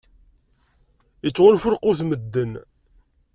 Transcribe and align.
Ittɣunfu 1.27 1.69
lqut 1.73 1.99
n 2.03 2.07
medden. 2.09 2.51